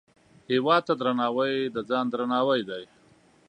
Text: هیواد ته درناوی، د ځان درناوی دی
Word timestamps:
هیواد 0.51 0.81
ته 0.87 0.93
درناوی، 1.01 1.55
د 1.75 1.77
ځان 1.89 2.05
درناوی 2.11 2.61
دی 2.69 2.83